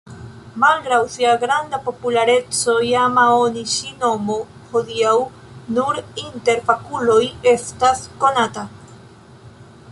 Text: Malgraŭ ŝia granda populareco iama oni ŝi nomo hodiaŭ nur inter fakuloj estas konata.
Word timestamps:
Malgraŭ 0.61 0.97
ŝia 1.15 1.33
granda 1.43 1.79
populareco 1.89 2.73
iama 2.87 3.25
oni 3.41 3.67
ŝi 3.73 3.93
nomo 4.05 4.39
hodiaŭ 4.73 5.13
nur 5.77 6.03
inter 6.25 6.67
fakuloj 6.71 7.23
estas 7.55 8.05
konata. 8.25 8.69